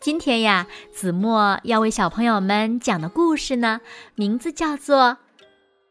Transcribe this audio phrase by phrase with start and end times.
[0.00, 3.80] 今天呀，子墨要为小朋友们讲的故事呢，
[4.14, 4.96] 名字叫做《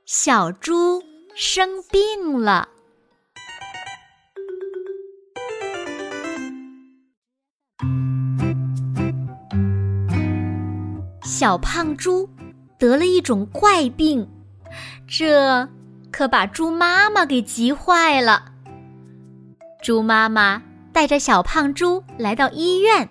[0.06, 1.04] 小猪
[1.36, 2.70] 生病了》。
[11.22, 12.30] 小胖猪
[12.80, 14.30] 得了一种怪病，
[15.06, 15.68] 这
[16.14, 18.54] 可把猪妈妈给急坏了。
[19.82, 23.10] 猪妈妈带着小胖猪来到医院。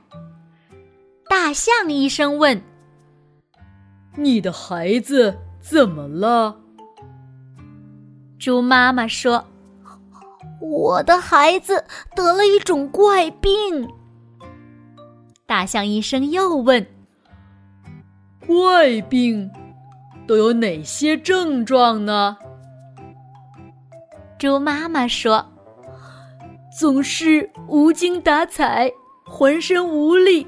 [1.29, 2.63] 大象医生问
[4.17, 6.61] ：“你的孩子怎么了？”
[8.39, 9.45] 猪妈妈说
[10.61, 13.89] ：“我的孩子得了一种怪病。”
[15.47, 16.87] 大象医生又问
[18.47, 19.51] ：“怪病
[20.27, 22.37] 都有哪些症状呢？”
[24.39, 25.45] 猪妈妈说
[26.79, 28.93] ：“总是无精打采，
[29.25, 30.47] 浑身无力。”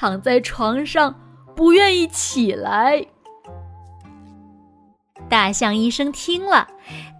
[0.00, 1.14] 躺在床上，
[1.54, 3.04] 不愿意起来。
[5.28, 6.66] 大象医生听了，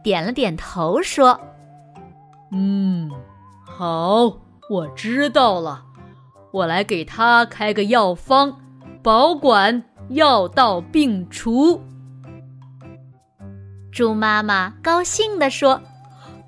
[0.03, 1.39] 点了点头，说
[2.53, 3.11] ：“嗯，
[3.67, 4.35] 好，
[4.71, 5.85] 我知道了。
[6.53, 8.59] 我来给他开个药方，
[9.03, 11.83] 保管药到病除。”
[13.93, 15.83] 猪妈妈高兴地说：“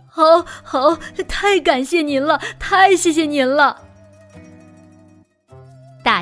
[0.08, 0.22] 好
[0.64, 0.96] 好，
[1.28, 3.81] 太感谢您了，太谢谢您了。”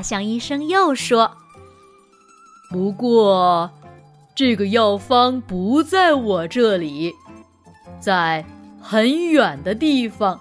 [0.01, 1.31] 大象医生又说
[2.73, 3.71] ：“不过，
[4.35, 7.13] 这个药方不在我这里，
[8.01, 8.43] 在
[8.81, 10.41] 很远的地方，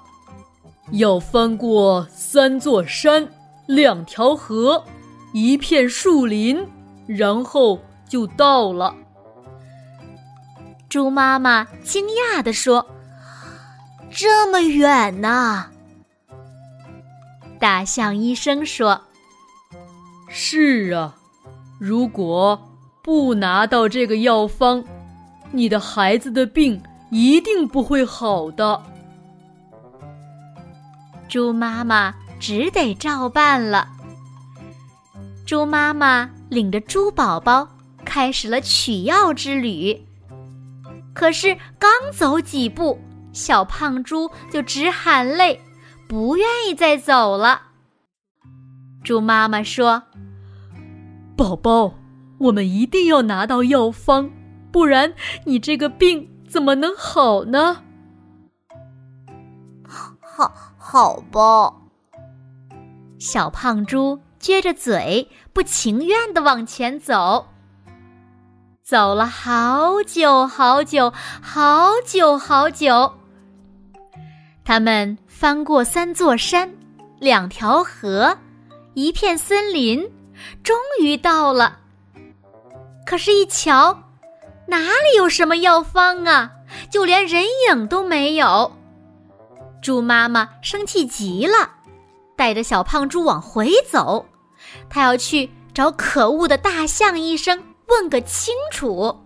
[0.91, 3.27] 要翻过三座山、
[3.67, 4.81] 两条河、
[5.33, 6.65] 一片树林，
[7.05, 7.77] 然后
[8.07, 8.95] 就到了。”
[10.87, 12.87] 猪妈妈惊讶地说
[14.09, 15.65] ：“这么远呢？”
[17.59, 19.01] 大象医生说。
[20.29, 21.15] 是啊，
[21.79, 24.83] 如果不拿到这个药方，
[25.51, 28.83] 你的孩子的病一定不会好的。
[31.27, 33.87] 猪妈妈只得照办了。
[35.45, 37.67] 猪妈妈领着猪宝宝
[38.05, 39.99] 开始了取药之旅。
[41.13, 42.99] 可是刚走几步，
[43.33, 45.59] 小胖猪就直喊累，
[46.07, 47.63] 不愿意再走了。
[49.03, 50.03] 猪妈妈说。
[51.35, 51.93] 宝宝，
[52.37, 54.29] 我们一定要拿到药方，
[54.71, 55.13] 不然
[55.45, 57.83] 你这个病怎么能好呢？
[59.87, 61.73] 好，好吧。
[63.17, 67.47] 小胖猪撅着嘴，不情愿的往前走。
[68.81, 73.13] 走了好久好久好久好久，
[74.65, 76.73] 他们翻过三座山，
[77.19, 78.37] 两条河，
[78.99, 80.11] 一片森林。
[80.63, 81.79] 终于到了，
[83.05, 84.03] 可是，一瞧，
[84.67, 86.51] 哪里有什么药方啊？
[86.89, 88.71] 就连人影都没有。
[89.81, 91.69] 猪妈妈生气极了，
[92.35, 94.25] 带着小胖猪往回走，
[94.89, 99.17] 他要去找可恶的大象医生问个清楚。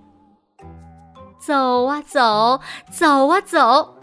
[1.39, 2.59] 走啊走，
[2.91, 3.97] 走啊走，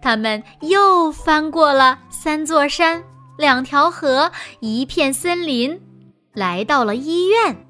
[0.00, 3.04] 他们又翻过了三座山、
[3.38, 5.80] 两条河、一片森林。
[6.34, 7.66] 来到了医院，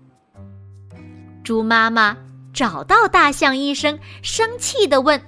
[1.44, 2.16] 猪妈妈
[2.52, 5.22] 找到大象医生，生气的问：“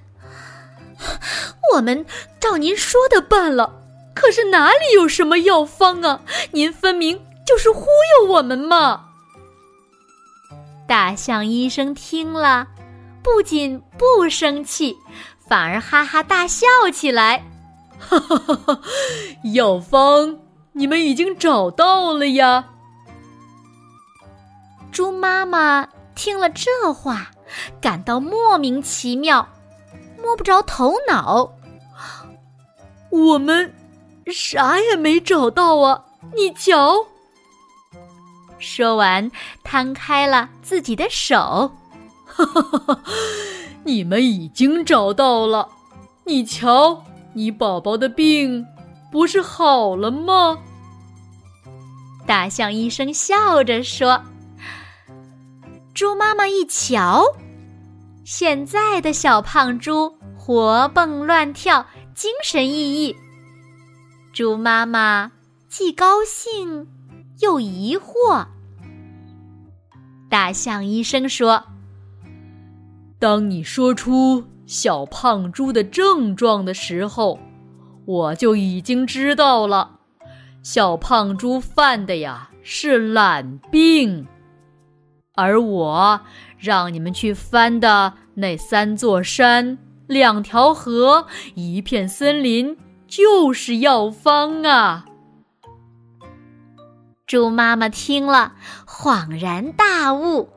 [1.74, 2.04] 我们
[2.38, 3.82] 照您说的办了，
[4.14, 6.20] 可是哪里有什么药方啊？
[6.52, 7.86] 您分明就是忽
[8.20, 9.04] 悠我们嘛！”
[10.88, 12.66] 大象医生听了，
[13.22, 14.96] 不仅不生气，
[15.46, 17.42] 反而哈哈大笑起来
[18.00, 18.80] ：“哈哈哈哈！
[19.54, 20.38] 药方
[20.72, 22.70] 你们已经找到了呀！”
[24.90, 27.30] 猪妈妈听了这话，
[27.80, 29.46] 感到莫名其妙，
[30.20, 31.52] 摸不着头脑。
[33.10, 33.72] 我们
[34.26, 36.04] 啥也没找到啊！
[36.34, 37.06] 你瞧。
[38.58, 39.30] 说完，
[39.62, 41.72] 摊开了自己的手。
[42.26, 43.02] 哈哈哈哈！
[43.84, 45.68] 你们已经找到了。
[46.24, 48.66] 你瞧，你宝宝的病
[49.10, 50.58] 不是好了吗？
[52.26, 54.22] 大象医生笑着说。
[55.94, 57.24] 猪妈妈一瞧，
[58.24, 61.84] 现在的小胖猪活蹦乱跳，
[62.14, 63.14] 精神奕奕。
[64.32, 65.32] 猪妈妈
[65.68, 66.86] 既高兴
[67.40, 68.46] 又疑惑。
[70.30, 71.64] 大象医生说
[73.18, 77.40] ：“当你说出小胖猪的症状的时候，
[78.06, 79.98] 我就已经知道了，
[80.62, 84.28] 小胖猪犯的呀是懒病。
[85.34, 86.20] 而我
[86.56, 89.76] 让你们去翻的那三座山、
[90.06, 91.26] 两条河、
[91.56, 92.78] 一片森林，
[93.08, 95.06] 就是药方啊！”
[97.26, 98.52] 猪妈妈听了，
[98.86, 100.48] 恍然大悟。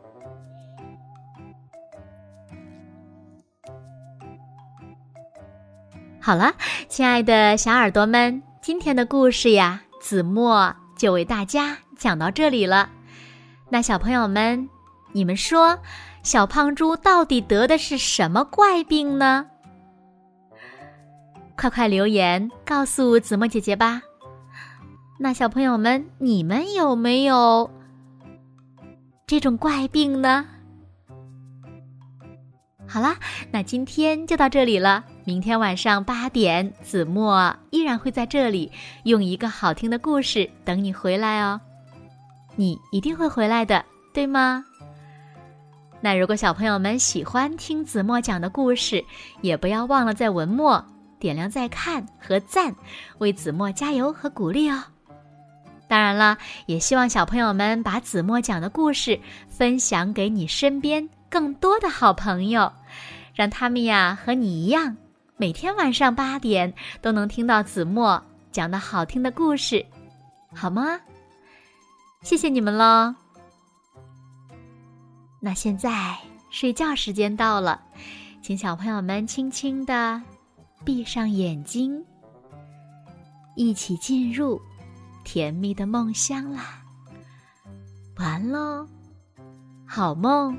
[6.25, 6.53] 好了，
[6.87, 12.89] 亲爱的小耳朵们，今天的故事呀，子墨就为大家讲到这里了。
[13.67, 14.69] 那小朋友们，
[15.11, 15.77] 你们说，
[16.23, 19.47] 小胖猪到底得的是什么怪病呢？
[21.57, 24.01] 快快留言告诉子墨姐姐吧。
[25.19, 27.69] 那小朋友们，你们有没有
[29.27, 30.45] 这种怪病呢？
[32.87, 33.17] 好啦，
[33.51, 35.03] 那今天就到这里了。
[35.25, 38.71] 明天晚上八点，子墨依然会在这里
[39.03, 41.59] 用一个好听的故事等你回来哦。
[42.55, 43.83] 你一定会回来的，
[44.13, 44.65] 对吗？
[46.01, 49.03] 那如果小朋友们喜欢听子墨讲的故事，
[49.39, 50.83] 也不要忘了在文末
[51.17, 52.75] 点亮再看和赞，
[53.19, 54.83] 为子墨加油和鼓励哦。
[55.87, 59.17] 当然了，也希望小朋友们把子墨讲的故事
[59.47, 62.69] 分享给你身边更多的好朋友，
[63.33, 64.97] 让他们呀和你一样，
[65.37, 68.21] 每天晚上八点都能听到子墨
[68.51, 69.85] 讲的好听的故事，
[70.53, 70.99] 好吗？
[72.21, 73.13] 谢谢你们喽。
[75.39, 76.17] 那现在
[76.49, 77.81] 睡觉时间到了，
[78.41, 80.21] 请小朋友们轻轻的
[80.85, 82.03] 闭上眼睛，
[83.55, 84.61] 一起进入。
[85.25, 86.83] 甜蜜的梦乡啦，
[88.17, 88.85] 完喽，
[89.85, 90.53] 好梦。